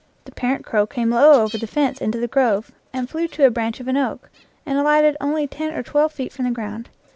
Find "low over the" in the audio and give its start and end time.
1.11-1.67